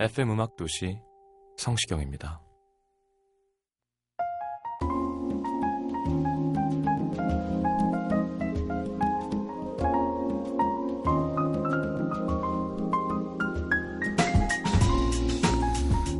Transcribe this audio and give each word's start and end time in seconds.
FM 0.00 0.30
음악 0.30 0.56
도시 0.56 0.98
성시경입니다. 1.58 2.40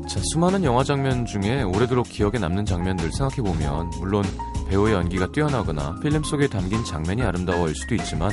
자, 0.07 0.21
수많은 0.31 0.63
영화 0.65 0.85
장면 0.85 1.25
중에 1.25 1.63
오래도록 1.63 2.07
기억에 2.07 2.33
남는 2.39 2.67
장면들 2.67 3.11
생각해보면 3.13 3.93
물론 3.99 4.25
배우의 4.69 4.93
연기가 4.93 5.33
뛰어나거나 5.33 6.01
필름 6.03 6.23
속에 6.23 6.49
담긴 6.49 6.85
장면이 6.85 7.23
아름다워일 7.23 7.75
수도 7.75 7.95
있지만 7.95 8.31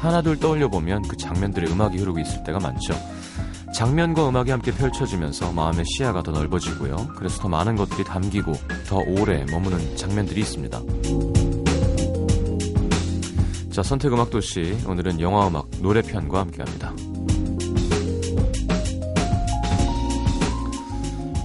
하나둘 0.00 0.40
떠올려보면 0.40 1.02
그 1.02 1.16
장면들의 1.16 1.70
음악이 1.70 1.98
흐르고 1.98 2.18
있을 2.18 2.42
때가 2.42 2.58
많죠. 2.58 2.94
장면과 3.78 4.28
음악이 4.28 4.50
함께 4.50 4.72
펼쳐지면서 4.72 5.52
마음의 5.52 5.84
시야가 5.86 6.24
더 6.24 6.32
넓어지고요. 6.32 6.96
그래서 7.14 7.40
더 7.40 7.48
많은 7.48 7.76
것들이 7.76 8.02
담기고 8.02 8.52
더 8.88 8.98
오래 8.98 9.44
머무는 9.52 9.96
장면들이 9.96 10.40
있습니다. 10.40 10.82
자, 13.70 13.82
선택 13.84 14.12
음악 14.12 14.30
도시 14.30 14.76
오늘은 14.84 15.20
영화 15.20 15.46
음악 15.46 15.68
노래편과 15.80 16.40
함께 16.40 16.60
합니다. 16.60 16.92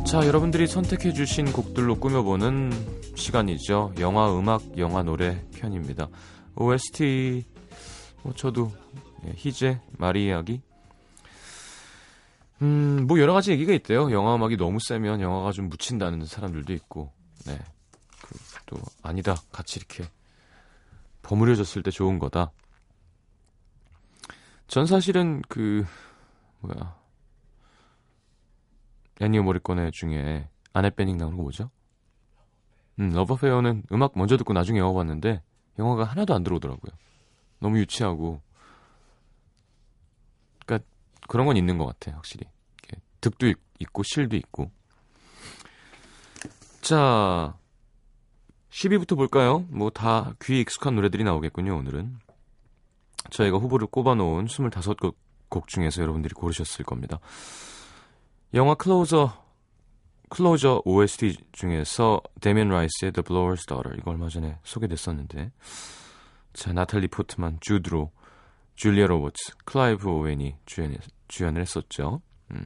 자, 0.04 0.26
여러분들이 0.26 0.66
선택해 0.66 1.14
주신 1.14 1.54
곡들로 1.54 2.00
꾸며보는 2.00 2.72
시간이죠. 3.14 3.94
영화 4.00 4.36
음악, 4.36 4.76
영화 4.80 5.04
노래 5.04 5.45
편입니다. 5.54 6.08
OST, 6.56 7.44
뭐 8.23 8.34
저도 8.34 8.72
예, 9.28 9.34
희재, 9.36 9.81
마리 10.00 10.26
이야기. 10.26 10.61
음, 12.64 13.06
뭐 13.08 13.19
여러 13.19 13.33
가지 13.33 13.52
얘기가 13.52 13.73
있대요. 13.73 14.09
영화 14.11 14.36
음악이 14.36 14.56
너무 14.56 14.80
세면 14.80 15.19
영화가 15.19 15.52
좀 15.52 15.67
묻힌다는 15.67 16.25
사람들도 16.25 16.72
있고, 16.73 17.11
네. 17.45 17.59
그, 18.22 18.38
또 18.66 18.78
아니다. 19.02 19.36
같이 19.52 19.80
이렇게 19.80 20.05
버무려졌을 21.22 21.83
때 21.83 21.92
좋은 21.92 22.20
거다. 22.20 22.52
전 24.67 24.86
사실은 24.86 25.42
그 25.50 25.86
뭐야 26.61 26.97
애니어 29.22 29.44
모리꺼네 29.44 29.92
중에 29.92 30.49
아넷 30.71 30.95
베닝 30.95 31.17
나오는 31.17 31.37
거 31.37 31.43
뭐죠? 31.43 31.70
음, 32.99 33.11
러버페어는 33.11 33.83
음악 33.92 34.14
먼저 34.16 34.37
듣고 34.37 34.54
나중에 34.54 34.80
영화 34.80 34.93
봤는데 34.93 35.43
영화가 35.77 36.05
하나도 36.05 36.33
안 36.33 36.43
들어오더라고요. 36.43 36.92
너무 37.60 37.77
유치하고 37.80 38.42
그러니까 40.66 40.87
그런 41.27 41.45
건 41.45 41.58
있는 41.58 41.77
것 41.77 41.86
같아 41.86 42.16
확실히 42.16 42.48
득도 43.23 43.48
있, 43.48 43.58
있고 43.80 44.04
실도 44.04 44.36
있고 44.36 44.70
자 46.82 47.56
10위부터 48.70 49.16
볼까요? 49.16 49.60
뭐 49.70 49.89
다 49.89 50.34
귀에 50.42 50.60
익숙한 50.60 50.95
노래들이 50.95 51.23
나오겠군요 51.23 51.78
오늘은 51.78 52.17
저희가 53.30 53.58
후보를 53.58 53.88
꼽아놓은 53.88 54.45
25곡 54.45 55.16
곡 55.48 55.67
중에서 55.70 56.02
여러분들이 56.02 56.34
고르셨을 56.34 56.84
겁니다. 56.84 57.20
영화 58.54 58.73
Closer 58.76 59.42
Closer 60.30 60.81
OST 60.84 61.38
중에서 61.52 62.22
데미안 62.42 62.70
라이스의 62.70 63.14
The 63.14 63.23
Blower's 63.23 63.66
Daughter 63.67 63.98
이거 63.98 64.11
얼마 64.11 64.28
전에 64.28 64.58
소개됐었는데 64.64 65.52
자 66.54 66.73
나탈리 66.73 67.08
포트만, 67.08 67.60
주드로, 67.61 68.11
줄리아 68.76 69.08
로버츠, 69.08 69.58
클라이브 69.66 70.10
오웬이 70.10 70.55
주연, 70.66 70.98
주연을 71.28 71.61
했었죠. 71.61 72.22
음. 72.52 72.66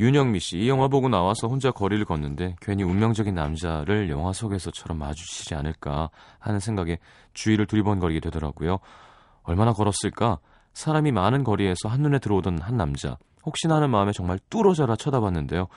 윤영미 0.00 0.40
씨, 0.40 0.56
이 0.56 0.68
영화 0.70 0.88
보고 0.88 1.10
나와서 1.10 1.46
혼자 1.46 1.70
거리를 1.70 2.02
걷는데 2.06 2.56
괜히 2.62 2.82
운명적인 2.82 3.34
남자를 3.34 4.08
영화 4.08 4.32
속에서처럼 4.32 4.98
마주치지 4.98 5.54
않을까 5.54 6.08
하는 6.38 6.58
생각에 6.58 6.98
주위를 7.34 7.66
두리번거리게 7.66 8.20
되더라고요. 8.20 8.78
얼마나 9.42 9.74
걸었을까? 9.74 10.38
사람이 10.72 11.12
많은 11.12 11.44
거리에서 11.44 11.90
한눈에 11.90 12.18
들어오던 12.18 12.62
한 12.62 12.78
남자. 12.78 13.18
혹시나 13.44 13.76
하는 13.76 13.90
마음에 13.90 14.12
정말 14.12 14.38
뚫어져라 14.48 14.96
쳐다봤는데요. 14.96 15.68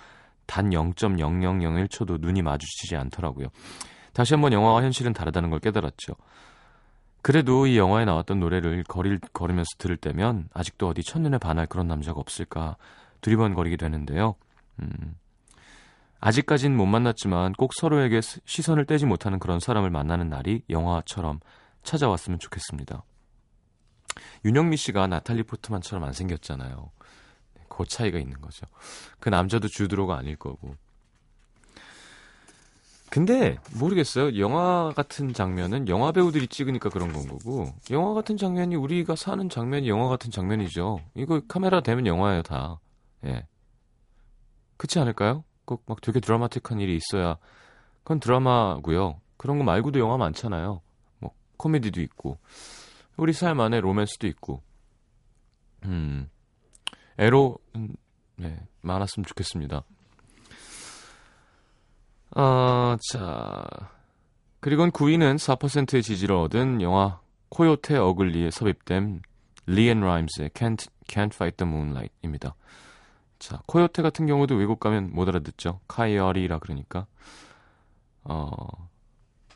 단 0.46 0.70
0.0001초도 0.70 2.22
눈이 2.22 2.44
마주치지 2.44 2.96
않더라고요. 2.96 3.48
다시 4.14 4.36
한번 4.36 4.54
영화와 4.54 4.84
현실은 4.84 5.12
다르다는 5.12 5.50
걸 5.50 5.60
깨달았죠. 5.60 6.14
그래도 7.22 7.68
이 7.68 7.78
영화에 7.78 8.06
나왔던 8.06 8.40
노래를 8.40 8.86
거리를 8.86 9.20
걸으면서 9.34 9.68
들을 9.78 9.98
때면 9.98 10.48
아직도 10.54 10.88
어디 10.88 11.04
첫눈에 11.04 11.40
반할 11.40 11.68
그런 11.68 11.88
남자가 11.88 12.22
없을까 12.22 12.78
두리번거리게 13.24 13.78
되는데요. 13.78 14.36
음, 14.80 15.16
아직까진 16.20 16.78
못 16.78 16.86
만났지만 16.86 17.54
꼭 17.54 17.74
서로에게 17.74 18.22
시선을 18.22 18.86
떼지 18.86 19.06
못하는 19.06 19.40
그런 19.40 19.60
사람을 19.60 19.90
만나는 19.90 20.30
날이 20.30 20.62
영화처럼 20.70 21.40
찾아왔으면 21.82 22.40
좋겠습니다. 22.40 23.04
윤영미 24.46 24.78
씨가 24.78 25.08
나탈리 25.08 25.44
포트만처럼 25.44 26.04
안 26.04 26.14
생겼잖아요. 26.14 26.92
그 27.68 27.86
차이가 27.88 28.20
있는 28.20 28.40
거죠. 28.40 28.68
그 29.20 29.30
남자도 29.30 29.68
주드로가 29.68 30.16
아닐 30.16 30.36
거고. 30.36 30.76
근데 33.10 33.58
모르겠어요. 33.80 34.40
영화 34.40 34.92
같은 34.96 35.34
장면은 35.34 35.88
영화 35.88 36.12
배우들이 36.12 36.48
찍으니까 36.48 36.90
그런 36.90 37.14
건 37.14 37.28
거고 37.28 37.72
영화 37.92 38.14
같은 38.14 38.38
장면이 38.38 38.76
우리가 38.76 39.16
사는 39.16 39.50
장면이 39.50 39.88
영화 39.88 40.08
같은 40.08 40.32
장면이죠. 40.32 41.00
이거 41.16 41.42
카메라 41.48 41.82
대면 41.82 42.08
영화예요 42.08 42.42
다. 42.44 42.80
예. 43.26 43.48
그렇지 44.78 45.00
않을까요? 45.00 45.44
꼭 45.66 45.84
막 45.88 46.02
되게 46.02 46.20
드라마틱한 46.20 46.80
일이 46.82 46.96
있어야 46.98 47.38
그건 48.04 48.20
드라마고요. 48.20 49.22
그런 49.38 49.58
거 49.58 49.64
말고도 49.64 50.00
영화 50.00 50.18
많잖아요. 50.18 50.82
뭐 51.20 51.32
코미디도 51.58 52.02
있고 52.02 52.38
우리 53.16 53.32
삶 53.34 53.60
안에 53.62 53.80
로맨스도 53.80 54.28
있고 54.28 54.62
음 55.86 56.30
에로 57.18 57.58
음, 57.76 57.96
네, 58.36 58.60
많았으면 58.82 59.26
좋겠습니다. 59.26 59.84
아, 62.36 62.98
자. 63.12 63.64
그리고 64.60 64.86
9위는 64.88 65.36
4%의 65.36 66.02
지지를 66.02 66.36
얻은 66.36 66.82
영화 66.82 67.20
Coyote 67.50 67.98
Ugly에 67.98 68.50
삽입된 68.50 69.22
리앤 69.68 70.00
라임스의 70.00 70.50
Can't, 70.50 70.90
Can't 71.08 71.34
Fight 71.34 71.58
the 71.58 71.70
Moonlight입니다. 71.72 72.56
자, 73.44 73.62
코요테 73.66 74.02
같은 74.02 74.26
경우도 74.26 74.56
외국 74.56 74.80
가면 74.80 75.12
못 75.14 75.28
알아듣죠. 75.28 75.82
카이어리라 75.90 76.60
그러니까. 76.60 77.08
어, 78.24 78.48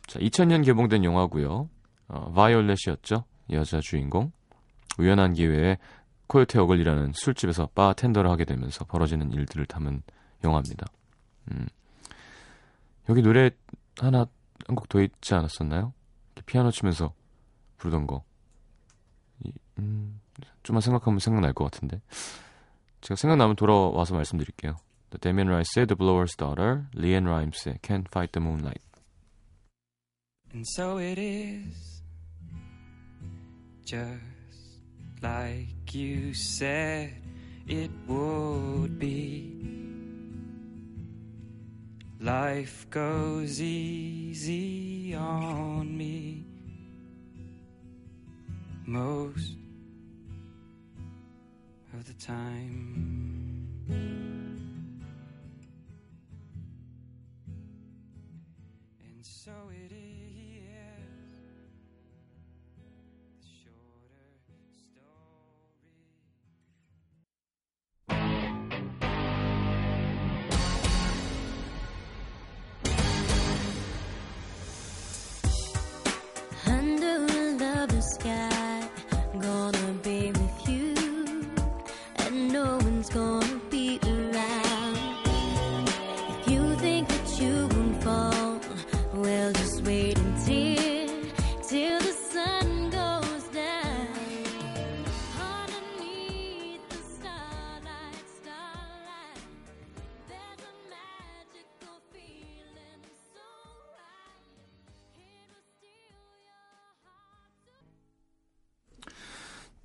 자, 0.07 0.19
2000년 0.19 0.65
개봉된 0.65 1.05
영화고요. 1.05 1.69
어, 2.09 2.31
바이올렛이었죠. 2.33 3.23
여자 3.51 3.79
주인공. 3.79 4.33
우연한 4.99 5.31
기회에 5.31 5.77
코요테 6.27 6.59
어글리라는 6.59 7.13
술집에서 7.15 7.67
바텐더를 7.67 8.29
하게 8.29 8.43
되면서 8.43 8.83
벌어지는 8.83 9.31
일들을 9.31 9.65
담은 9.67 10.03
영화입니다. 10.43 10.85
음. 11.51 11.65
여기 13.07 13.21
노래 13.21 13.51
하나 13.99 14.25
한 14.67 14.75
곡 14.75 14.89
더 14.89 15.01
있지 15.01 15.33
않았었나요? 15.33 15.93
피아노 16.45 16.71
치면서 16.71 17.13
부르던 17.77 18.05
거. 18.05 18.25
이, 19.45 19.53
음, 19.79 20.19
좀만 20.63 20.81
생각하면 20.81 21.19
생각날 21.19 21.53
것 21.53 21.63
같은데. 21.63 22.01
제가 23.06 23.16
생각나면 23.16 23.56
돌아와서 23.56 24.14
말씀드릴게요. 24.14 24.76
The 25.10 25.20
Damien 25.20 25.48
Rice의 25.48 25.86
The 25.86 25.96
Blower's 25.96 26.36
Daughter, 26.36 26.86
Leanne 26.94 27.26
Rimes의 27.26 27.80
Can't 27.82 28.06
Fight 28.08 28.32
the 28.32 28.44
Moonlight. 28.44 28.82
And 30.52 30.64
so 30.76 30.98
it 30.98 31.18
is 31.18 32.02
just 33.84 34.20
like 35.22 35.94
you 35.94 36.32
said 36.34 37.14
it 37.66 37.90
would 38.06 38.98
be. 38.98 39.62
Life 42.20 42.88
goes 42.90 43.60
easy 43.60 45.14
on 45.14 45.96
me 45.96 46.46
most 48.86 49.56
of 51.97 52.05
the 52.05 52.13
time. 52.13 54.36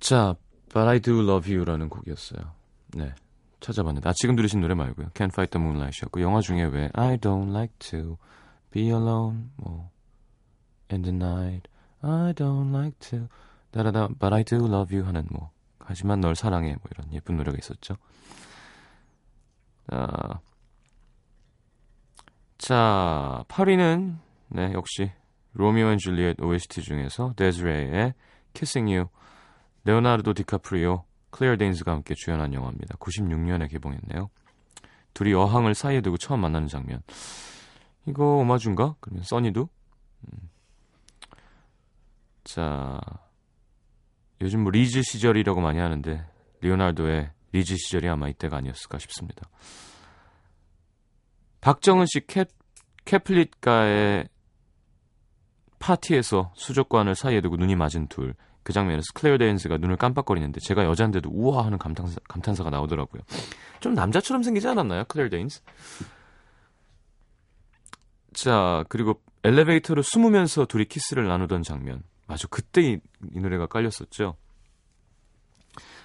자, 0.03 0.35
But 0.67 0.85
I 0.85 0.99
Do 0.99 1.21
Love 1.21 1.49
You라는 1.49 1.87
곡이었어요. 1.87 2.51
네. 2.93 3.15
찾아봤는데. 3.61 4.09
아, 4.09 4.11
지금 4.13 4.35
들으신 4.35 4.59
노래 4.59 4.75
말고요. 4.75 5.07
Can't 5.13 5.31
Fight 5.31 5.51
the 5.51 5.63
Moonlight이었고, 5.63 6.19
영화 6.19 6.41
중에 6.41 6.65
왜 6.65 6.89
I 6.93 7.15
don't 7.15 7.51
like 7.51 7.73
to 7.79 8.17
be 8.69 8.87
alone, 8.87 9.51
뭐, 9.55 9.91
in 10.91 11.03
the 11.03 11.15
night, 11.15 11.69
I 12.01 12.33
don't 12.33 12.75
like 12.75 12.99
to, 13.11 13.29
다라다, 13.71 14.09
But 14.19 14.33
I 14.33 14.43
do 14.43 14.65
love 14.65 14.93
you 14.93 15.07
하는 15.07 15.25
뭐, 15.31 15.51
하지만 15.79 16.19
널 16.19 16.35
사랑해, 16.35 16.71
뭐 16.73 16.81
이런 16.91 17.13
예쁜 17.13 17.37
노래가 17.37 17.57
있었죠. 17.57 17.95
아, 19.87 20.41
자, 22.57 23.45
8위는, 23.47 24.17
네, 24.49 24.73
역시, 24.73 25.13
Romeo 25.53 25.91
and 25.91 25.97
Juliet 25.97 26.41
OST 26.41 26.81
중에서 26.81 27.31
데즈레이의 27.37 28.13
Kissing 28.53 28.93
You, 28.93 29.07
레오나르도 29.85 30.33
디카프리오, 30.33 31.03
클레어 31.31 31.57
데인스가 31.57 31.91
함께 31.91 32.13
주연한 32.15 32.53
영화입니다. 32.53 32.95
96년에 32.97 33.69
개봉했네요. 33.69 34.29
둘이 35.13 35.33
어항을 35.33 35.75
사이에 35.75 36.01
두고 36.01 36.17
처음 36.17 36.41
만나는 36.41 36.67
장면. 36.67 37.01
이거 38.05 38.37
오마주인가? 38.37 38.95
그러면 38.99 39.23
써니도? 39.23 39.69
음. 40.21 40.49
자, 42.43 42.99
요즘 44.41 44.63
뭐 44.63 44.71
리즈 44.71 45.01
시절이라고 45.01 45.61
많이 45.61 45.79
하는데 45.79 46.25
레오나르도의 46.61 47.31
리즈 47.51 47.75
시절이 47.77 48.09
아마 48.09 48.27
이때가 48.29 48.57
아니었을까 48.57 48.97
싶습니다. 48.99 49.47
박정은 51.61 52.05
씨 52.07 52.25
캐, 52.27 52.45
캐플릿가의 53.05 54.27
파티에서 55.79 56.51
수족관을 56.55 57.15
사이에 57.15 57.41
두고 57.41 57.57
눈이 57.57 57.75
맞은 57.75 58.07
둘. 58.07 58.35
그 58.63 58.73
장면에서 58.73 59.05
클레어 59.13 59.37
데인스가 59.37 59.77
눈을 59.77 59.97
깜빡거리는데 59.97 60.59
제가 60.61 60.85
여잔데도 60.85 61.29
우와 61.31 61.65
하는 61.65 61.77
감탄사, 61.77 62.17
감탄사가 62.27 62.69
나오더라고요. 62.69 63.21
좀 63.79 63.93
남자처럼 63.93 64.43
생기지 64.43 64.67
않았나요? 64.67 65.05
클레어 65.05 65.29
데인스? 65.29 65.61
자, 68.33 68.83
그리고 68.89 69.21
엘리베이터로 69.43 70.01
숨으면서 70.01 70.65
둘이 70.65 70.85
키스를 70.85 71.27
나누던 71.27 71.63
장면. 71.63 72.03
맞아, 72.27 72.47
그때 72.49 72.81
이, 72.81 72.99
이 73.33 73.39
노래가 73.39 73.67
깔렸었죠. 73.67 74.35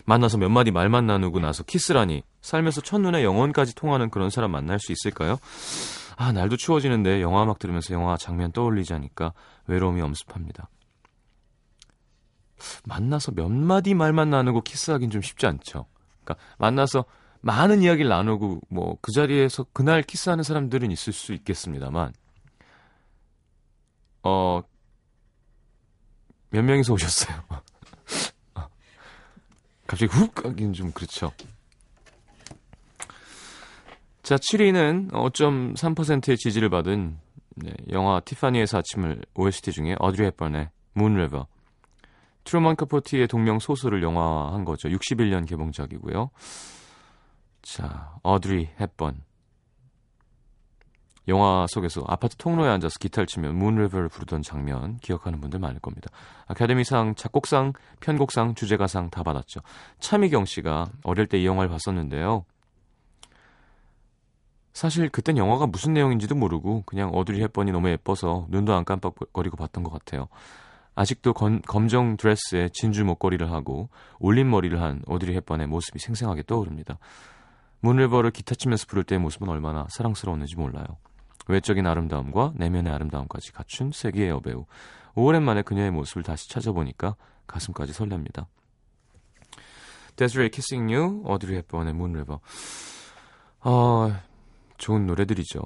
만나서 0.05 0.38
몇 0.38 0.49
마디 0.49 0.70
말만 0.70 1.06
나누고 1.06 1.38
나서 1.38 1.62
키스라니. 1.62 2.22
살면서 2.40 2.81
첫눈에 2.81 3.22
영혼까지 3.22 3.75
통하는 3.75 4.10
그런 4.10 4.31
사람 4.31 4.50
만날 4.50 4.78
수 4.81 4.93
있을까요? 4.93 5.38
아, 6.16 6.32
날도 6.32 6.56
추워지는데 6.56 7.20
영화 7.22 7.43
음악 7.44 7.58
들으면서 7.58 7.94
영화 7.94 8.16
장면 8.16 8.50
떠올리자니까 8.52 9.32
외로움이 9.66 10.00
엄습합니다. 10.00 10.69
만나서 12.87 13.32
몇 13.32 13.49
마디 13.50 13.94
말만 13.94 14.31
나누고 14.31 14.62
키스하긴 14.62 15.10
좀 15.10 15.22
쉽지 15.22 15.46
않죠. 15.46 15.87
그러니까 16.25 16.44
만나서 16.58 17.05
많은 17.40 17.82
이야기를 17.82 18.08
나누고 18.08 18.60
뭐 18.69 18.96
그 19.00 19.12
자리에서 19.12 19.64
그날 19.72 20.02
키스하는 20.02 20.43
사람들은 20.44 20.90
있을 20.90 21.12
수 21.12 21.32
있겠습니다만 21.32 22.12
어 24.22 24.62
몇 26.50 26.62
명이서 26.62 26.93
오셨어요. 26.94 27.43
갑자기 29.87 30.12
훅 30.12 30.44
하긴 30.44 30.72
좀 30.72 30.93
그렇죠. 30.93 31.32
자, 34.22 34.37
7위는 34.37 35.10
5.3%의 35.10 36.37
지지를 36.37 36.69
받은 36.69 37.19
네, 37.56 37.72
영화 37.90 38.20
티파니에서 38.20 38.78
아침을 38.78 39.22
OST 39.34 39.72
중에 39.72 39.96
오드리 39.99 40.25
헵번의 40.25 40.70
Moon 40.93 41.17
River 41.17 41.47
트루먼 42.49 42.77
카포티의 42.77 43.29
동명 43.29 43.59
소설을 43.59 44.03
영화한 44.03 44.65
거죠. 44.65 44.89
61년 44.89 45.47
개봉작이고요. 45.47 46.31
자, 47.61 48.15
오드리 48.23 48.70
헵번. 48.81 49.23
영화 51.29 51.67
속에서 51.69 52.03
아파트 52.06 52.37
통로에 52.37 52.71
앉아서 52.71 52.95
기타를 53.00 53.27
치며 53.27 53.53
Moon 53.53 53.70
River를 53.70 54.09
부르던 54.09 54.41
장면 54.41 54.97
기억하는 55.03 55.43
분들 55.43 55.61
많을 55.61 55.79
겁니다. 55.81 56.09
아카데미상, 56.47 57.17
작곡상, 57.17 57.75
편곡상, 58.01 58.55
주제가상 58.55 59.11
다 59.11 59.22
받았죠. 59.22 59.61
차미경 59.99 60.46
씨가 60.46 60.87
어릴 61.03 61.27
때 61.27 61.41
이 61.41 61.44
영화를 61.44 61.69
봤었는데요. 61.69 62.46
사실 64.72 65.11
그땐 65.11 65.37
영화가 65.37 65.67
무슨 65.67 65.93
내용인지도 65.93 66.34
모르고 66.34 66.84
그냥 66.87 67.11
어드리 67.13 67.43
헵번이 67.43 67.72
너무 67.72 67.91
예뻐서 67.91 68.46
눈도 68.49 68.72
안 68.72 68.87
깜빡거리고 68.87 69.58
봤던 69.58 69.84
것 69.84 69.93
같아요. 69.93 70.29
아직도 70.98 71.32
건, 71.32 71.62
검정 71.62 72.17
드레스에 72.17 72.70
진주 72.72 73.05
목걸이를 73.05 73.52
하고 73.52 73.88
올린 74.19 74.50
머리를 74.50 74.82
한 74.82 75.00
어드리 75.06 75.32
헵번의 75.32 75.69
모습이 75.69 76.00
생생하게 76.00 76.43
떠오릅니다. 76.43 76.98
문리버를 77.78 78.32
기타 78.32 78.56
치면서 78.56 78.86
부를 78.88 79.05
때의 79.05 79.20
모습은 79.20 79.48
얼마나 79.48 79.86
사랑스러웠는지 79.90 80.56
몰라요. 80.56 80.84
외적인 81.46 81.86
아름다움과 81.86 82.55
내면의 82.56 82.93
아름다움까지 82.93 83.52
갖춘 83.52 83.93
세계의 83.93 84.31
여배우. 84.31 84.67
오랜만에 85.14 85.62
그녀의 85.62 85.93
모습을 85.93 86.24
다시 86.24 86.48
찾아보니까 86.48 87.14
가슴까지 87.46 87.93
설렙니다. 87.93 88.46
데즈레이 90.17 90.51
Kissing 90.51 90.91
You, 90.91 91.22
오드리 91.27 91.55
헵번의 91.58 91.94
Moon 91.94 92.13
River. 92.13 92.41
아, 93.60 94.20
좋은 94.78 95.06
노래들이죠. 95.06 95.60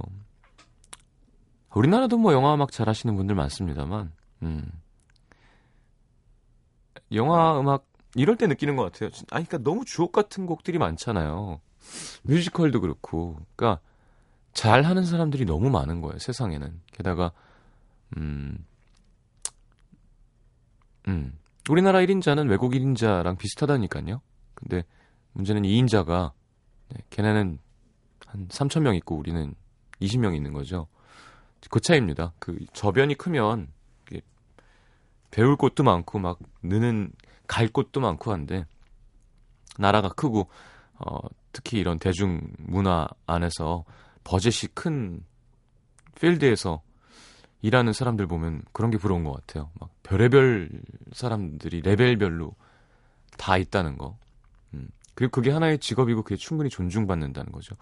우리나라도 1.74 2.18
뭐 2.18 2.34
영화 2.34 2.52
음악 2.52 2.70
잘하시는 2.70 3.16
분들 3.16 3.34
많습니다만, 3.34 4.12
음. 4.42 4.81
영화 7.14 7.58
음악 7.58 7.86
이럴 8.14 8.36
때 8.36 8.46
느끼는 8.46 8.76
것 8.76 8.92
같아요. 8.92 9.10
아니, 9.30 9.46
그러니까 9.46 9.58
너무 9.58 9.84
주옥 9.84 10.12
같은 10.12 10.46
곡들이 10.46 10.78
많잖아요. 10.78 11.60
뮤지컬도 12.22 12.80
그렇고, 12.80 13.38
그러니까 13.56 13.80
잘 14.52 14.82
하는 14.82 15.04
사람들이 15.04 15.44
너무 15.44 15.70
많은 15.70 16.00
거예요. 16.00 16.18
세상에는. 16.18 16.80
게다가 16.92 17.32
음, 18.16 18.64
음, 21.08 21.38
우리나라 21.70 22.00
1인자는 22.00 22.50
외국 22.50 22.72
1인자랑 22.72 23.38
비슷하다니까요. 23.38 24.20
근데 24.54 24.84
문제는 25.32 25.62
2인자가 25.62 26.32
네, 26.90 26.98
걔네는 27.10 27.58
한 28.26 28.48
3천 28.48 28.82
명 28.82 28.94
있고 28.96 29.16
우리는 29.16 29.54
20명 30.00 30.36
있는 30.36 30.52
거죠. 30.52 30.86
그 31.70 31.80
차이입니다. 31.80 32.32
그 32.38 32.58
저변이 32.72 33.14
크면 33.14 33.68
배울 35.32 35.56
곳도 35.56 35.82
많고 35.82 36.20
막 36.20 36.38
느는 36.62 37.10
갈 37.48 37.66
곳도 37.66 38.00
많고 38.00 38.32
한데 38.32 38.64
나라가 39.78 40.10
크고 40.10 40.48
어, 40.98 41.18
특히 41.52 41.78
이런 41.78 41.98
대중 41.98 42.40
문화 42.58 43.08
안에서 43.26 43.84
버젯이 44.22 44.70
큰 44.74 45.24
필드에서 46.20 46.82
일하는 47.62 47.92
사람들 47.92 48.26
보면 48.26 48.62
그런 48.72 48.90
게 48.90 48.98
부러운 48.98 49.24
것 49.24 49.32
같아요. 49.32 49.70
막 49.80 49.90
별의별 50.02 50.70
사람들이 51.12 51.80
레벨별로 51.80 52.54
다 53.38 53.56
있다는 53.56 53.96
거. 53.98 54.18
음. 54.74 54.88
그리고 55.14 55.30
그게 55.30 55.50
하나의 55.50 55.78
직업이고 55.78 56.22
그게 56.22 56.36
충분히 56.36 56.68
존중받는다는 56.68 57.52
거죠. 57.52 57.74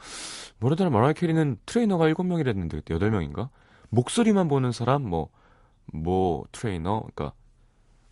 뭐라더라 0.60 0.90
머라이어 0.90 1.14
캐리는 1.14 1.58
트레이너가 1.66 2.06
7명이랬는데 2.06 2.70
그때 2.70 2.94
8명인가? 2.94 3.48
목소리만 3.90 4.46
보는 4.46 4.70
사람 4.70 5.02
뭐 5.02 5.30
뭐 5.92 6.44
트레이너 6.52 7.00
그러니까, 7.14 7.32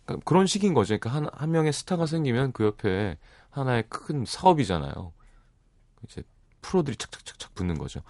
그러니까 0.09 0.23
그런 0.25 0.47
식인 0.47 0.73
거죠. 0.73 0.97
그러니까 0.97 1.09
한, 1.09 1.29
한 1.31 1.51
명의 1.51 1.71
스타가 1.71 2.05
생기면 2.05 2.51
그 2.51 2.65
옆에 2.65 3.17
하나의 3.51 3.83
큰 3.89 4.25
사업이잖아요. 4.25 5.13
이제 6.05 6.23
프로들이 6.61 6.95
착착착착 6.97 7.53
붙는 7.55 7.77
거죠. 7.77 8.01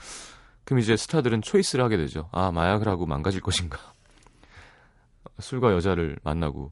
그럼 0.63 0.79
이제 0.79 0.95
스타들은 0.95 1.41
초이스를 1.41 1.83
하게 1.83 1.97
되죠. 1.97 2.29
아, 2.31 2.51
마약을 2.51 2.87
하고 2.87 3.05
망가질 3.05 3.41
것인가. 3.41 3.77
술과 5.39 5.73
여자를 5.73 6.17
만나고 6.23 6.71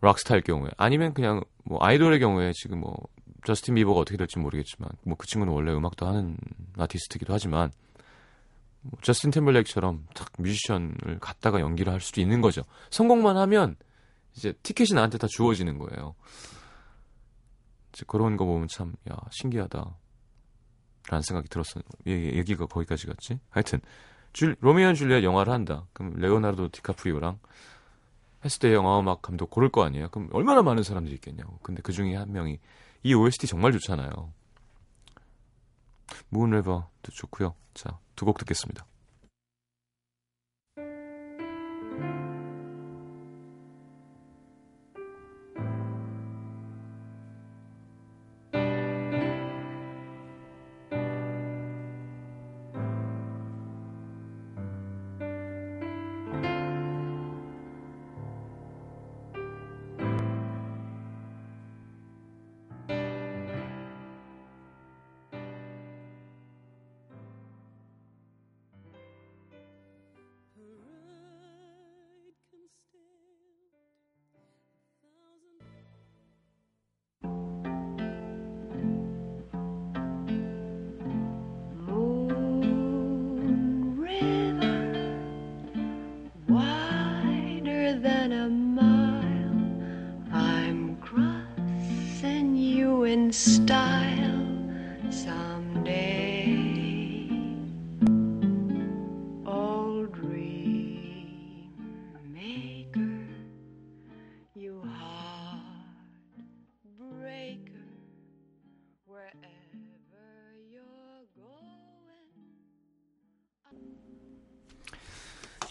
락스타일 0.00 0.42
경우에 0.42 0.70
아니면 0.76 1.12
그냥 1.12 1.42
뭐 1.64 1.78
아이돌의 1.82 2.20
경우에 2.20 2.52
지금 2.54 2.80
뭐 2.80 2.96
저스틴 3.44 3.74
비버가 3.74 4.00
어떻게 4.00 4.16
될지 4.16 4.38
모르겠지만 4.38 4.88
뭐 5.04 5.16
그 5.16 5.26
친구는 5.26 5.52
원래 5.52 5.72
음악도 5.72 6.06
하는 6.06 6.36
아티스트기도 6.76 7.32
하지만 7.32 7.72
뭐 8.82 8.92
저스틴 9.02 9.32
템블레이크처럼 9.32 10.06
딱 10.14 10.30
뮤지션을 10.38 11.18
갖다가 11.20 11.60
연기를 11.60 11.92
할 11.92 12.00
수도 12.00 12.20
있는 12.20 12.40
거죠. 12.40 12.62
성공만 12.90 13.36
하면 13.36 13.76
이제 14.36 14.52
티켓이 14.62 14.90
나한테 14.94 15.18
다 15.18 15.26
주어지는 15.28 15.78
거예요. 15.78 16.14
이제 17.92 18.04
그런 18.06 18.36
거 18.36 18.44
보면 18.44 18.68
참 18.68 18.94
야 19.10 19.16
신기하다. 19.30 19.96
라는 21.10 21.22
생각이 21.22 21.48
들었어요. 21.48 21.82
얘기가 22.06 22.66
거기까지 22.66 23.06
갔지? 23.06 23.40
하여튼 23.50 23.80
줄, 24.34 24.56
Romeo 24.60 24.88
and 24.88 24.94
Juliet 24.94 25.24
영화를 25.24 25.52
한다. 25.52 25.86
그럼 25.94 26.14
레오나르도 26.16 26.68
디카프리오랑 26.68 27.38
했을 28.44 28.60
때 28.60 28.74
영화 28.74 29.00
음악 29.00 29.22
감독 29.22 29.50
고를 29.50 29.70
거 29.70 29.82
아니에요? 29.84 30.10
그럼 30.10 30.28
얼마나 30.32 30.62
많은 30.62 30.82
사람들이 30.82 31.14
있겠냐고. 31.16 31.58
근데 31.62 31.80
그 31.82 31.92
중에 31.92 32.14
한 32.14 32.30
명이 32.32 32.58
이 33.04 33.14
OST 33.14 33.46
정말 33.46 33.72
좋잖아요. 33.72 34.32
Moon 36.30 36.59
River도 36.59 37.10
좋고요. 37.12 37.54
자, 37.74 37.98
두 38.16 38.24
곡 38.26 38.38
듣겠습니다. 38.38 38.84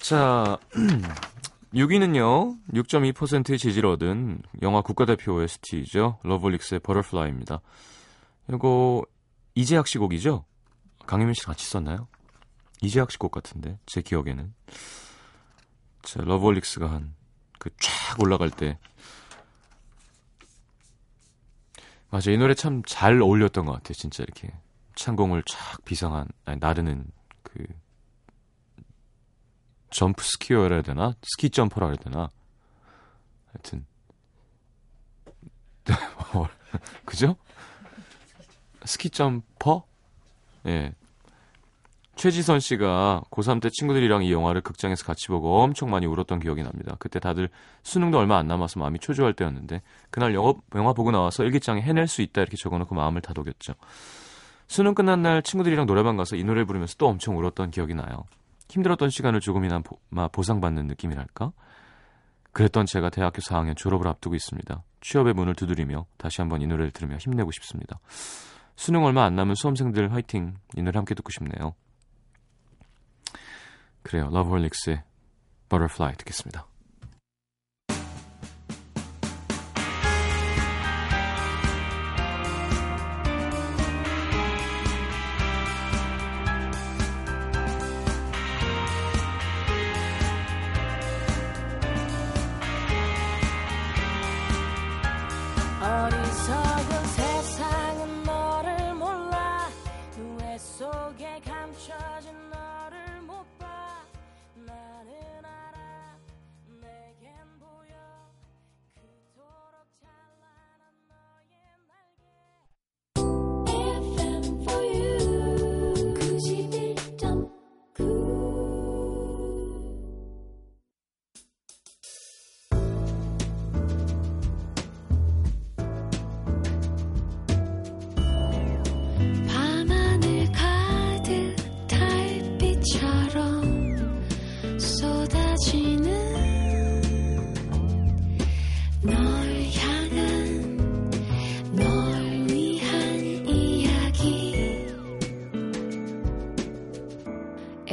자, 0.08 0.58
6위는요, 1.74 2.58
6.2%의 2.72 3.58
지지를 3.58 3.90
얻은 3.90 4.42
영화 4.62 4.82
국가대표 4.82 5.34
OST죠. 5.34 6.20
러브홀릭스의 6.24 6.80
Butterfly입니다. 6.80 7.60
이거, 8.54 9.04
이재학 9.56 9.86
씨 9.88 9.98
곡이죠? 9.98 10.46
강현민 11.06 11.34
씨랑 11.34 11.48
같이 11.52 11.66
썼나요? 11.68 12.08
이재학 12.82 13.12
씨 13.12 13.18
곡 13.18 13.32
같은데, 13.32 13.80
제 13.86 14.02
기억에는. 14.02 14.54
자, 16.04 16.22
러브홀릭스가 16.22 16.90
한, 16.90 17.14
그 17.60 17.70
쫙 17.78 18.18
올라갈 18.22 18.50
때. 18.50 18.80
맞아, 22.10 22.32
이 22.32 22.38
노래 22.38 22.54
참 22.54 22.82
잘 22.86 23.22
어울렸던 23.22 23.66
것 23.66 23.74
같아요, 23.74 23.94
진짜 23.94 24.24
이렇게. 24.24 24.54
창공을 24.96 25.44
쫙 25.46 25.84
비상한, 25.84 26.30
아니, 26.46 26.60
나르는 26.62 27.06
그, 27.44 27.66
점프 29.90 30.24
스키어라 30.24 30.76
해야 30.76 30.82
되나? 30.82 31.14
스키 31.22 31.50
점퍼라 31.50 31.88
해야 31.88 31.96
되나? 31.96 32.30
하여튼 33.54 33.86
그죠? 37.06 37.36
스키 38.86 39.10
점퍼? 39.10 39.86
예. 40.66 40.94
최지선 42.16 42.60
씨가 42.60 43.22
고3 43.30 43.62
때 43.62 43.70
친구들이랑 43.70 44.24
이 44.24 44.32
영화를 44.32 44.62
극장에서 44.62 45.06
같이 45.06 45.28
보고 45.28 45.62
엄청 45.62 45.92
많이 45.92 46.08
울었던 46.08 46.40
기억이 46.40 46.64
납니다. 46.64 46.96
그때 46.98 47.20
다들 47.20 47.50
수능도 47.84 48.18
얼마 48.18 48.38
안 48.38 48.48
남아서 48.48 48.80
마음이 48.80 48.98
초조할 48.98 49.34
때였는데 49.34 49.84
그날 50.10 50.34
영화, 50.34 50.54
영화 50.76 50.94
보고 50.94 51.12
나와서 51.12 51.44
일기장에 51.44 51.82
해낼 51.82 52.08
수 52.08 52.24
있다 52.24 52.42
이렇게 52.42 52.58
적어놓고 52.58 52.96
마음을 52.96 53.22
다독였죠. 53.22 53.74
수능 54.68 54.96
끝난 54.96 55.22
날 55.22 55.44
친구들이랑 55.44 55.86
노래방 55.86 56.18
가서 56.18 56.36
이 56.36 56.44
노래를 56.44 56.66
부르면서 56.66 56.96
또 56.98 57.08
엄청 57.08 57.38
울었던 57.38 57.70
기억이 57.70 57.94
나요. 57.94 58.26
힘들었던 58.70 59.10
시간을 59.10 59.40
조금이나 59.40 59.80
보, 59.80 59.98
보상받는 60.30 60.88
느낌이랄까? 60.88 61.52
그랬던 62.52 62.86
제가 62.86 63.10
대학교 63.10 63.40
4학년 63.40 63.76
졸업을 63.76 64.08
앞두고 64.08 64.36
있습니다. 64.36 64.84
취업의 65.02 65.34
문을 65.34 65.54
두드리며 65.54 66.06
다시 66.18 66.42
한번 66.42 66.62
이 66.62 66.68
노래를 66.68 66.92
들으며 66.92 67.18
힘내고 67.18 67.52
싶습니다. 67.52 68.00
수능 68.76 69.04
얼마 69.04 69.26
안 69.26 69.36
남은 69.36 69.56
수험생들 69.56 70.12
화이팅! 70.14 70.56
이 70.76 70.82
노래 70.82 70.98
함께 70.98 71.14
듣고 71.16 71.30
싶네요. 71.32 71.76
그래요. 74.04 74.30
러브홀릭스의 74.32 75.04
Butterfly 75.70 76.16
듣겠습니다. 76.18 76.66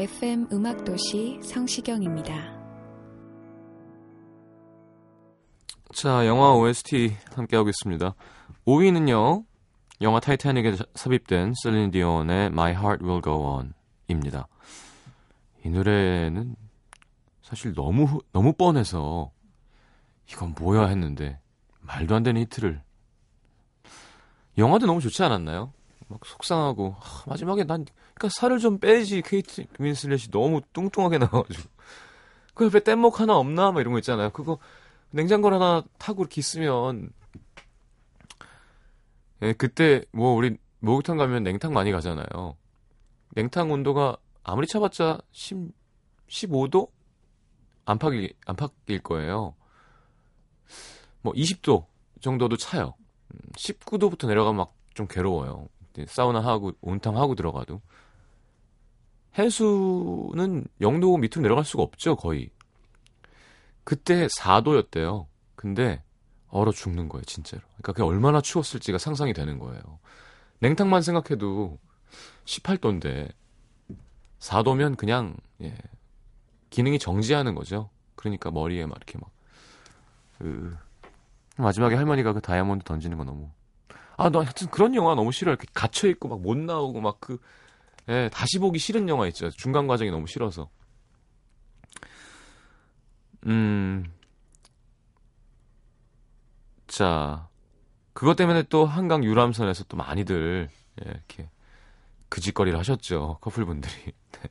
FM 0.05 0.49
음악도시 0.53 1.41
성시경입니다. 1.43 2.35
자, 5.95 6.27
영화 6.27 6.55
OST 6.55 7.17
함께하고 7.35 7.71
있습니다. 7.71 8.15
5위는요, 8.67 9.47
영화 10.03 10.21
타이타닉에 10.21 10.77
삽입된 10.95 11.55
셀린 11.63 11.91
디온의 11.91 12.49
My 12.49 12.73
Heart 12.73 13.03
Will 13.03 13.23
Go 13.23 13.47
On 13.47 13.73
입니다. 14.09 14.47
이 15.65 15.71
노래는 15.71 16.55
사실 17.41 17.73
너무, 17.73 18.21
너무 18.33 18.53
뻔해서 18.53 19.31
이건 20.31 20.55
뭐야 20.61 20.85
했는데 20.89 21.41
말도 21.81 22.15
안 22.15 22.23
되는 22.23 22.43
히트를. 22.43 22.83
영화도 24.59 24.85
너무 24.85 25.01
좋지 25.01 25.23
않았나요? 25.23 25.73
막 26.09 26.27
속상하고, 26.27 26.95
하, 26.99 27.31
마지막에 27.31 27.65
난, 27.65 27.87
그니까 28.15 28.29
살을 28.29 28.59
좀 28.59 28.79
빼지, 28.79 29.23
케이트 29.23 29.67
윈슬렛이 29.79 30.31
너무 30.31 30.61
뚱뚱하게 30.73 31.19
나와가지고. 31.19 31.69
그 32.55 32.67
옆에 32.67 32.81
뗏목 32.81 33.21
하나 33.21 33.37
없나? 33.37 33.73
막 33.73 33.81
이런 33.81 33.93
거 33.93 33.99
있잖아요. 33.99 34.31
그거 34.31 34.59
냉장고 35.11 35.53
하나 35.53 35.83
타고 35.99 36.23
이렇게 36.23 36.41
있으면 36.41 37.11
예, 39.43 39.53
그때 39.53 40.05
뭐 40.13 40.35
우리 40.35 40.57
목욕탕 40.79 41.17
가면 41.17 41.43
냉탕 41.43 41.73
많이 41.73 41.91
가잖아요. 41.91 42.57
냉탕 43.31 43.73
온도가 43.73 44.17
아무리 44.45 44.67
차봤자 44.67 45.19
10, 45.33 45.73
15도 46.29 46.91
안팎일 47.85 48.35
안팎일 48.47 49.03
거예요. 49.03 49.57
뭐 51.23 51.33
20도 51.33 51.87
정도도 52.21 52.57
차요. 52.57 52.95
19도부터 53.57 54.29
내려가면 54.29 54.57
막 54.57 54.85
좀 54.95 55.07
괴로워요. 55.09 55.69
사우나 56.07 56.41
하고 56.41 56.73
온탕 56.81 57.19
하고 57.19 57.35
들어가도 57.35 57.81
해수는 59.39 60.67
0도 60.81 61.19
밑으로 61.21 61.43
내려갈 61.43 61.65
수가 61.65 61.83
없죠 61.83 62.17
거의. 62.17 62.51
그때 63.83 64.27
4도였대요. 64.27 65.27
근데 65.57 66.03
얼어 66.49 66.71
죽는 66.71 67.09
거예요, 67.09 67.25
진짜로. 67.25 67.63
그러니까 67.63 67.93
그게 67.93 68.03
얼마나 68.03 68.41
추웠을지가 68.41 68.99
상상이 68.99 69.33
되는 69.33 69.59
거예요. 69.59 69.83
냉탕만 70.61 71.03
생각해도 71.03 71.79
18도인데 72.45 73.33
4도면 74.39 74.97
그냥 74.97 75.37
예, 75.63 75.77
기능이 76.71 76.99
정지하는 76.99 77.55
거죠. 77.55 77.91
그러니까 78.15 78.51
머리에 78.51 78.87
막 78.87 78.97
이렇게 78.97 79.19
막 79.19 79.31
으, 80.43 80.77
마지막에 81.57 81.95
할머니가 81.97 82.33
그 82.33 82.41
다이아몬드 82.41 82.85
던지는 82.85 83.19
거 83.19 83.25
너무 83.25 83.51
아, 84.17 84.31
나 84.31 84.41
하여튼 84.41 84.69
그런 84.69 84.95
영화 84.95 85.15
너무 85.15 85.33
싫어요. 85.33 85.55
이렇게 85.55 85.67
갇혀 85.75 86.09
있고 86.09 86.29
막 86.29 86.39
못 86.41 86.57
나오고 86.57 87.01
막그 87.01 87.39
예, 88.09 88.29
다시 88.33 88.59
보기 88.59 88.79
싫은 88.79 89.09
영화 89.09 89.27
있죠. 89.29 89.51
중간 89.51 89.87
과정이 89.87 90.11
너무 90.11 90.27
싫어서. 90.27 90.69
음. 93.47 94.13
자, 96.87 97.49
그것 98.13 98.37
때문에 98.37 98.63
또 98.65 98.87
한강 98.87 99.25
유람선에서 99.25 99.85
또 99.85 99.97
많이들 99.97 100.69
예, 101.05 101.11
이렇게 101.11 101.51
그짓거리를 102.29 102.79
하셨죠. 102.79 103.39
커플분들이. 103.41 103.93
네. 104.33 104.49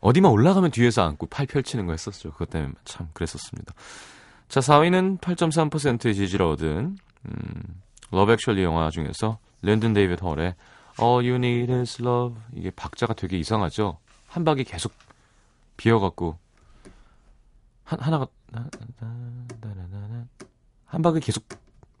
어디만 0.00 0.30
올라가면 0.30 0.70
뒤에서 0.70 1.02
안고 1.02 1.26
팔 1.26 1.46
펼치는 1.46 1.86
거 1.86 1.92
했었죠. 1.92 2.30
그것 2.32 2.50
때문에 2.50 2.74
참 2.84 3.08
그랬었습니다. 3.14 3.74
자, 4.48 4.60
4위는 4.60 5.18
8.3%의 5.20 6.14
지지를 6.14 6.46
얻은 6.46 6.98
음, 7.26 7.82
Love 8.10 8.32
Actually 8.32 8.62
영화 8.62 8.90
중에서 8.90 9.38
린든 9.62 9.94
데이빗 9.94 10.22
홀의 10.22 10.54
All 11.00 11.28
You 11.28 11.36
Need 11.36 11.72
Is 11.72 12.02
Love 12.02 12.40
이게 12.52 12.70
박자가 12.70 13.14
되게 13.14 13.38
이상하죠. 13.38 13.98
한 14.26 14.44
박이 14.44 14.64
계속 14.64 14.92
비어갖고 15.76 16.38
한 17.84 18.00
하나가 18.00 18.26
한 20.84 21.02
박이 21.02 21.20
계속 21.20 21.44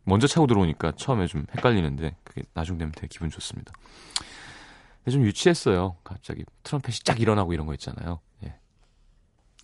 먼저 0.04 0.26
차고 0.26 0.46
들어오니까 0.46 0.92
처음에 0.92 1.26
좀 1.26 1.46
헷갈리는데 1.56 2.16
그게 2.24 2.42
나중 2.54 2.78
되면 2.78 2.92
되게 2.92 3.08
기분 3.08 3.30
좋습니다. 3.30 3.72
좀 5.10 5.24
유치했어요. 5.24 5.96
갑자기 6.04 6.44
트럼펫이 6.62 6.98
쫙 7.04 7.20
일어나고 7.20 7.52
이런 7.52 7.66
거 7.66 7.74
있잖아요. 7.74 8.20
예. 8.44 8.54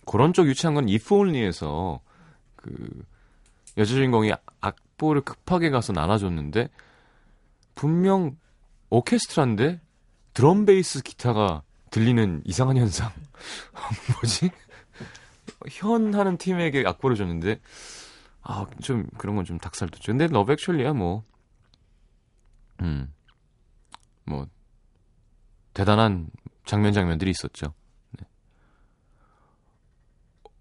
그런 0.05 0.33
쪽 0.33 0.47
유치한 0.47 0.75
건 0.75 0.87
If 0.87 1.13
Only에서 1.13 1.99
그 2.55 3.05
여자 3.77 3.93
주인공이 3.93 4.33
악보를 4.59 5.21
급하게 5.21 5.69
가서 5.69 5.93
나눠줬는데 5.93 6.69
분명 7.73 8.37
오케스트라인데 8.91 9.81
드럼 10.33 10.65
베이스 10.65 11.01
기타가 11.01 11.63
들리는 11.89 12.41
이상한 12.45 12.77
현상 12.77 13.11
뭐지? 14.21 14.51
현 15.71 16.13
하는 16.13 16.37
팀에게 16.37 16.83
악보를 16.87 17.15
줬는데 17.17 17.59
아 18.43 18.65
좀 18.81 19.07
그런 19.17 19.35
건 19.35 19.45
좀 19.45 19.57
닭살 19.57 19.89
돋죠. 19.89 20.11
근데 20.11 20.27
러브 20.27 20.51
액츄얼리야 20.53 20.93
뭐 20.93 21.23
음. 22.81 23.13
뭐 24.25 24.47
대단한 25.73 26.29
장면 26.65 26.91
장면들이 26.93 27.29
있었죠. 27.31 27.73
네. 28.19 28.25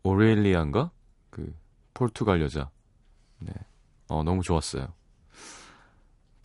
오렐리안가 0.03 0.90
그 1.31 1.55
포르투갈 1.95 2.43
여자. 2.43 2.71
네. 3.38 3.53
어 4.09 4.23
너무 4.23 4.43
좋았어요. 4.43 4.93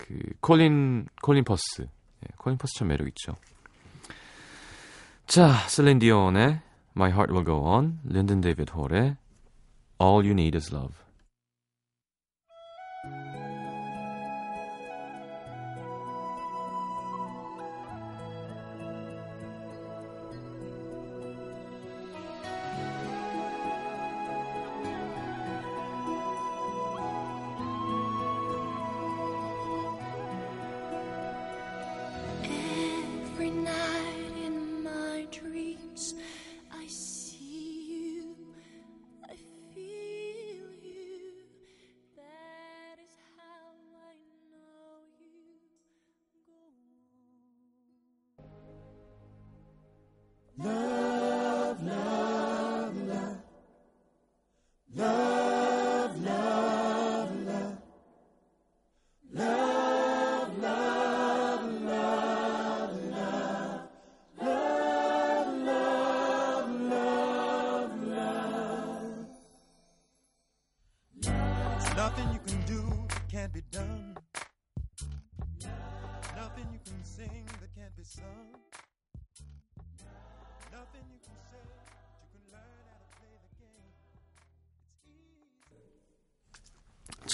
그 0.06 0.18
콜린 0.40 1.06
콜린 1.22 1.44
퍼스. 1.44 1.82
네, 1.82 2.28
콜린 2.36 2.58
퍼스 2.58 2.74
참 2.78 2.88
매력 2.88 3.08
있죠. 3.08 3.34
자, 5.26 5.52
슬린 5.68 5.98
디온의 5.98 6.60
My 6.96 7.10
Heart 7.10 7.32
Will 7.32 7.44
Go 7.44 7.66
On, 7.66 7.98
린든 8.04 8.40
데이비드 8.40 8.70
홀의 8.70 9.16
All 10.00 10.24
You 10.24 10.30
Need 10.30 10.56
Is 10.56 10.72
Love. 10.72 11.05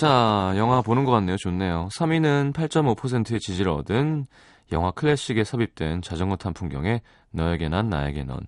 자, 0.03 0.53
영화 0.57 0.83
보는 0.83 1.05
것 1.05 1.13
같네요. 1.13 1.37
좋네요. 1.37 1.89
3위는 1.95 2.53
8.5%의 2.55 3.39
지지를 3.39 3.71
얻은 3.71 4.27
영화 4.73 4.91
클래식에 4.91 5.45
삽입된 5.45 6.03
자전거 6.03 6.35
탄 6.35 6.53
풍경의 6.53 7.03
너에게 7.31 7.69
난 7.69 7.89
나에게 7.89 8.25
넌. 8.25 8.41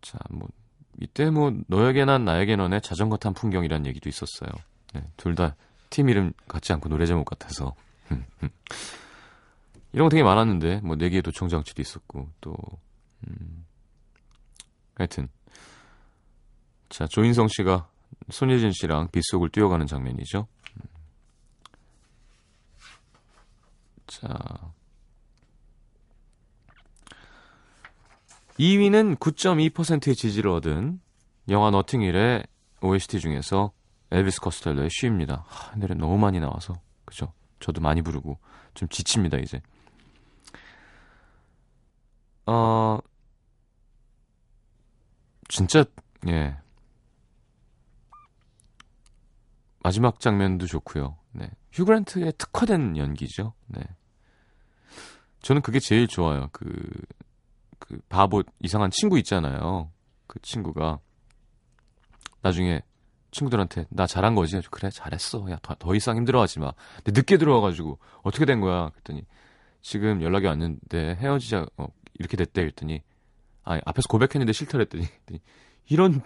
자, 0.00 0.18
뭐 0.30 0.46
이때 1.00 1.30
뭐 1.30 1.52
너에게 1.66 2.04
난 2.04 2.24
나에게 2.24 2.54
넌의 2.54 2.80
자전거 2.80 3.16
탄 3.16 3.34
풍경이라는 3.34 3.84
얘기도 3.86 4.08
있었어요. 4.08 4.52
네, 4.94 5.02
둘다 5.16 5.56
팀 5.90 6.08
이름 6.08 6.32
같지 6.46 6.72
않고 6.74 6.88
노래 6.88 7.04
제목 7.04 7.24
같아서. 7.24 7.74
이런 9.90 10.06
거 10.06 10.10
되게 10.10 10.22
많았는데 10.22 10.82
뭐네 10.84 11.08
개의 11.08 11.22
도청 11.22 11.48
장치도 11.48 11.82
있었고 11.82 12.28
또 12.40 12.54
음, 13.26 13.66
하여튼 14.94 15.26
자 16.88 17.08
조인성 17.08 17.48
씨가 17.48 17.88
손예진 18.30 18.70
씨랑 18.72 19.08
빗속을 19.10 19.50
뛰어가는 19.50 19.86
장면이죠. 19.86 20.46
음. 20.76 20.82
자 24.06 24.72
2위는 28.58 29.18
9.2%의 29.18 30.14
지지를 30.14 30.50
얻은 30.50 31.00
영화 31.48 31.70
너팅힐의 31.70 32.44
OST 32.80 33.20
중에서 33.20 33.72
엘비스 34.10 34.40
커스텔러의 34.40 34.88
쉬입니다. 34.90 35.44
하, 35.48 35.74
이 35.74 35.80
노래 35.80 35.94
너무 35.94 36.18
많이 36.18 36.38
나와서 36.38 36.74
그죠? 37.04 37.32
저도 37.60 37.80
많이 37.80 38.02
부르고 38.02 38.38
좀 38.74 38.88
지칩니다 38.88 39.38
이제. 39.38 39.62
어 42.46 42.98
진짜 45.48 45.84
예 46.28 46.56
마지막 49.82 50.20
장면도 50.20 50.66
좋고요. 50.66 51.16
네. 51.32 51.50
휴그랜트의 51.72 52.32
특화된 52.38 52.96
연기죠. 52.96 53.54
네. 53.66 53.82
저는 55.40 55.62
그게 55.62 55.80
제일 55.80 56.06
좋아요. 56.06 56.48
그, 56.52 56.66
그 57.78 58.00
바보 58.08 58.42
이상한 58.60 58.90
친구 58.90 59.18
있잖아요. 59.18 59.90
그 60.26 60.40
친구가 60.40 61.00
나중에 62.42 62.82
친구들한테 63.32 63.86
나 63.90 64.06
잘한 64.06 64.34
거지. 64.34 64.60
그래 64.70 64.90
잘했어. 64.90 65.50
야 65.50 65.58
더, 65.62 65.74
더 65.74 65.94
이상 65.94 66.16
힘들어하지 66.16 66.60
마. 66.60 66.72
근데 67.02 67.12
늦게 67.18 67.38
들어와가지고 67.38 67.98
어떻게 68.22 68.44
된 68.44 68.60
거야? 68.60 68.90
그랬더니 68.90 69.24
지금 69.80 70.22
연락이 70.22 70.46
왔는데 70.46 71.16
헤어지자 71.16 71.66
어, 71.76 71.86
이렇게 72.14 72.36
됐대. 72.36 72.60
그랬더니 72.60 73.02
아 73.64 73.80
앞에서 73.84 74.06
고백했는데 74.08 74.52
싫다랬더니 74.52 75.06
이런 75.88 76.20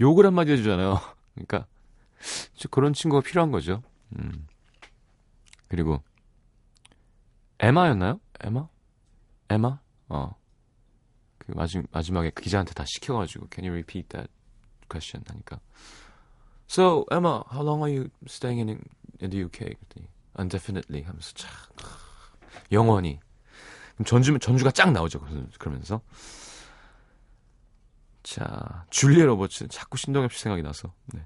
욕을 0.00 0.26
한마디 0.26 0.52
해주잖아요. 0.52 1.00
그러니까 1.34 1.66
그런 2.70 2.92
친구가 2.92 3.22
필요한 3.22 3.50
거죠. 3.50 3.82
음. 4.18 4.46
그리고 5.68 6.02
에마였나요? 7.60 8.20
에마? 8.40 8.68
에마? 9.50 9.80
어. 10.08 10.36
그 11.38 11.52
마지, 11.52 11.82
마지막에 11.90 12.30
그 12.30 12.42
기자한테 12.42 12.74
다 12.74 12.84
시켜가지고 12.86 13.48
Can 13.52 13.68
you 13.68 13.72
repeat 13.72 14.08
that 14.08 14.30
question? 14.88 15.24
하니까 15.26 15.60
So 16.70 17.06
Emma, 17.10 17.44
how 17.50 17.62
long 17.62 17.82
are 17.82 17.90
you 17.90 18.10
staying 18.26 18.60
in, 18.60 18.80
in 19.22 19.30
the 19.30 19.44
UK? 19.44 19.74
그랬더니 19.74 20.08
Indefinitely 20.34 21.04
하면서 21.06 21.32
참 21.34 21.50
영원히 22.70 23.18
전주 24.04 24.38
전주가 24.38 24.70
쫙 24.70 24.92
나오죠. 24.92 25.20
그러면서 25.58 26.02
자 28.22 28.84
줄리에 28.90 29.24
로버츠 29.24 29.68
자꾸 29.68 29.96
신동엽 29.96 30.32
씨 30.32 30.40
생각이 30.40 30.62
나서 30.62 30.92
네. 31.06 31.24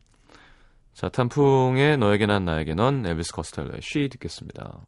자, 0.95 1.09
탄풍의 1.09 1.97
너에게 1.99 2.27
난 2.27 2.45
나에게 2.45 2.75
넌 2.75 3.05
엘비스 3.07 3.33
커스텔러의 3.33 3.81
쉬 3.83 4.09
듣겠습니다. 4.11 4.87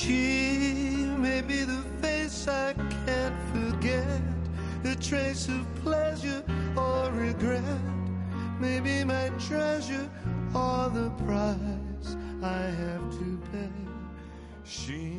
She 0.00 1.10
may 1.18 1.40
be 1.40 1.64
the 1.64 1.82
face 2.00 2.46
I 2.46 2.72
can't 3.04 3.34
forget, 3.52 4.22
a 4.84 4.94
trace 4.94 5.48
of 5.48 5.66
pleasure 5.82 6.44
or 6.76 7.10
regret. 7.10 7.64
Maybe 8.60 9.02
my 9.02 9.30
treasure 9.40 10.08
or 10.54 10.88
the 10.90 11.10
price 11.26 12.16
I 12.40 12.62
have 12.82 13.10
to 13.18 13.40
pay. 13.50 13.72
She 14.62 15.16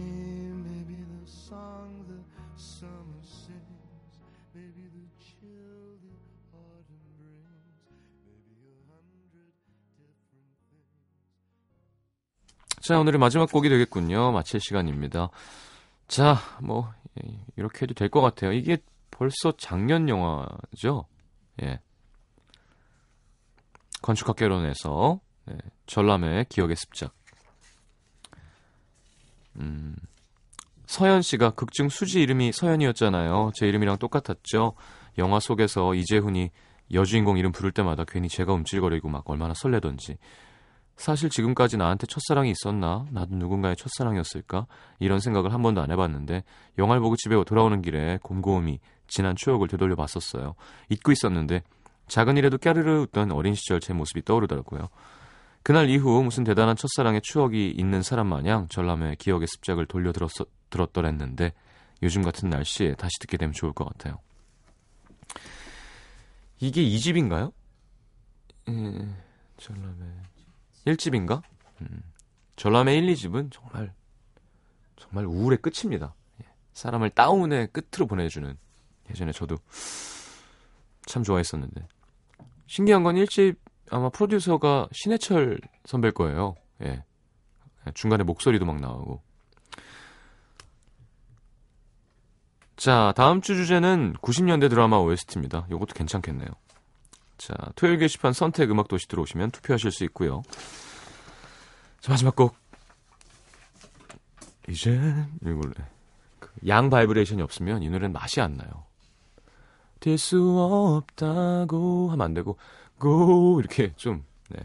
may 0.66 0.84
be 0.88 1.00
the 1.12 1.30
song 1.30 2.06
the 2.08 2.22
summer 2.56 3.22
sings, 3.22 4.14
maybe 4.56 4.88
the 4.96 5.08
chill 5.22 5.79
자, 12.90 12.98
오늘의 12.98 13.20
마지막 13.20 13.52
곡이 13.52 13.70
되겠군요. 13.70 14.32
마칠 14.32 14.60
시간입니다. 14.60 15.30
자, 16.08 16.38
뭐 16.60 16.92
예, 17.24 17.38
이렇게 17.56 17.84
해도 17.84 17.94
될 17.94 18.10
것 18.10 18.20
같아요. 18.20 18.52
이게 18.52 18.80
벌써 19.12 19.52
작년 19.60 20.10
영화죠. 20.10 21.06
예. 21.62 21.82
건축학개론에서 24.02 25.20
네, 25.46 25.58
전람의 25.86 26.46
기억의 26.50 26.76
습작. 26.78 27.14
음, 29.58 29.96
서현 30.88 31.22
씨가 31.22 31.52
극중 31.52 31.90
수지 31.90 32.24
이름이 32.24 32.54
서현이었잖아요. 32.54 33.52
제 33.54 33.68
이름이랑 33.68 34.00
똑같았죠. 34.00 34.74
영화 35.20 35.40
속에서 35.40 35.94
이재훈이 35.94 36.50
여주인공 36.92 37.38
이름 37.38 37.52
부를 37.52 37.72
때마다 37.72 38.04
괜히 38.08 38.30
제가 38.30 38.52
움찔거리고 38.52 39.10
막 39.10 39.30
얼마나 39.30 39.54
설레던지. 39.54 40.18
사실 41.00 41.30
지금까지 41.30 41.78
나한테 41.78 42.08
첫사랑이 42.08 42.52
있었나? 42.52 43.06
나도 43.12 43.34
누군가의 43.34 43.78
첫사랑이었을까? 43.78 44.68
이런 45.00 45.22
생각을 45.22 45.54
한 45.54 45.64
번도 45.64 45.80
안 45.80 45.92
해봤는데 45.92 46.44
영화를 46.78 47.02
보고 47.02 47.16
집에 47.16 47.42
돌아오는 47.46 47.82
길에 47.82 48.20
곰곰이 48.22 48.82
지난 49.08 49.38
추억을 49.38 49.70
되돌려 49.70 49.96
봤었어요. 49.96 50.56
잊고 50.90 51.14
있었는데 51.14 51.64
작은 52.10 52.36
일에도 52.36 52.58
까르르 52.58 53.04
웃던 53.04 53.32
어린 53.32 53.56
시절 53.56 53.80
제 53.80 53.94
모습이 53.94 54.26
떠오르더라고요. 54.26 54.90
그날 55.64 55.90
이후 55.90 56.22
무슨 56.22 56.44
대단한 56.44 56.76
첫사랑의 56.76 57.22
추억이 57.24 57.70
있는 57.70 58.02
사람 58.02 58.28
마냥 58.28 58.68
전람의 58.68 59.16
기억의 59.16 59.48
습작을 59.48 59.86
돌려 59.86 60.12
들었, 60.12 60.30
들었더랬는데 60.70 61.54
요즘 62.04 62.24
같은 62.24 62.50
날씨에 62.50 62.96
다시 62.96 63.12
듣게 63.22 63.38
되면 63.38 63.54
좋을 63.54 63.72
것 63.72 63.86
같아요. 63.86 64.20
이게 66.60 66.84
2집인가요? 66.84 67.54
예, 68.68 68.74
전람의 69.56 70.30
1집인가? 70.86 71.42
음, 71.82 72.04
전람의 72.56 72.98
1, 72.98 73.14
2집은 73.14 73.52
정말 73.52 73.94
정말 74.98 75.26
우울의 75.26 75.60
끝입니다. 75.62 76.14
예, 76.44 76.48
사람을 76.74 77.12
다운의 77.12 77.70
끝으로 77.72 78.08
보내주는 78.08 78.58
예전에 79.10 79.32
저도 79.32 79.58
참 81.06 81.24
좋아했었는데 81.24 81.88
신기한 82.68 83.04
건 83.04 83.16
1집 83.16 83.58
아마 83.92 84.10
프로듀서가 84.10 84.88
신해철 84.92 85.60
선배일 85.86 86.14
거예요. 86.14 86.56
예. 86.84 87.04
중간에 87.94 88.24
목소리도 88.24 88.66
막 88.66 88.80
나오고. 88.80 89.22
자, 92.76 93.14
다음 93.16 93.42
주 93.42 93.56
주제는 93.56 94.14
90년대 94.22 94.70
드라마 94.70 94.98
OST입니다. 94.98 95.66
이것도 95.70 95.94
괜찮겠네요. 95.96 96.48
자, 97.40 97.54
토요일 97.76 97.98
게시판 98.00 98.34
선택 98.34 98.70
음악 98.70 98.90
도시 98.90 99.08
들어오시면 99.08 99.52
투표하실 99.52 99.92
수 99.92 100.04
있고요. 100.04 100.44
자, 102.02 102.12
마지막 102.12 102.36
곡. 102.36 102.56
이제 104.68 105.00
이걸로 105.42 105.72
그냥 106.40 106.90
바이브레이션이 106.90 107.42
없으면 107.42 107.82
이 107.82 107.90
노래는 107.90 108.12
맛이 108.14 108.42
안 108.42 108.54
나요. 108.54 108.86
될 110.02 110.18
수 110.18 110.38
없다고 110.60 112.10
하면 112.12 112.22
안 112.26 112.34
되고 112.34 112.58
고 113.00 113.60
이렇게 113.60 113.94
좀 113.96 114.26
네. 114.50 114.60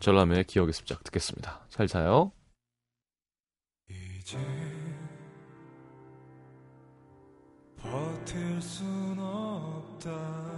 전람의 0.00 0.44
기억의 0.44 0.72
습작 0.72 1.02
듣겠습니다. 1.04 1.66
잘 1.68 1.86
자요. 1.88 2.32
이제 3.88 4.38
버틸 7.76 8.62
순 8.62 9.18
없다 9.18 10.53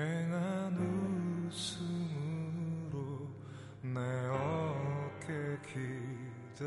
휑한 0.00 0.78
웃음으로 1.50 2.96
내 3.82 4.00
어깨 4.30 5.58
기대 5.66 6.64